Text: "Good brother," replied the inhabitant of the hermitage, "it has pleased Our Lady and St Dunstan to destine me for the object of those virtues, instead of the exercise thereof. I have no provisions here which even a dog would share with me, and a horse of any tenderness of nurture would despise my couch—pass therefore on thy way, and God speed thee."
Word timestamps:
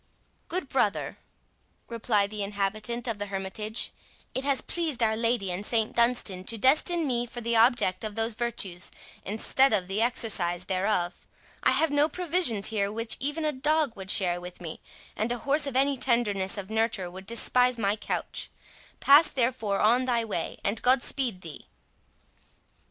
"Good 0.47 0.67
brother," 0.67 1.19
replied 1.87 2.31
the 2.31 2.41
inhabitant 2.41 3.07
of 3.07 3.19
the 3.19 3.27
hermitage, 3.27 3.91
"it 4.33 4.43
has 4.45 4.59
pleased 4.61 5.03
Our 5.03 5.15
Lady 5.15 5.51
and 5.51 5.63
St 5.63 5.95
Dunstan 5.95 6.43
to 6.45 6.57
destine 6.57 7.05
me 7.05 7.27
for 7.27 7.39
the 7.39 7.55
object 7.55 8.03
of 8.03 8.15
those 8.15 8.33
virtues, 8.33 8.89
instead 9.23 9.73
of 9.73 9.87
the 9.87 10.01
exercise 10.01 10.65
thereof. 10.65 11.27
I 11.61 11.69
have 11.69 11.91
no 11.91 12.09
provisions 12.09 12.69
here 12.69 12.91
which 12.91 13.15
even 13.19 13.45
a 13.45 13.51
dog 13.51 13.95
would 13.95 14.09
share 14.09 14.41
with 14.41 14.59
me, 14.59 14.81
and 15.15 15.31
a 15.31 15.37
horse 15.37 15.67
of 15.67 15.75
any 15.75 15.95
tenderness 15.97 16.57
of 16.57 16.71
nurture 16.71 17.11
would 17.11 17.27
despise 17.27 17.77
my 17.77 17.95
couch—pass 17.95 19.29
therefore 19.29 19.81
on 19.81 20.05
thy 20.05 20.25
way, 20.25 20.57
and 20.63 20.81
God 20.81 21.03
speed 21.03 21.41
thee." 21.41 21.67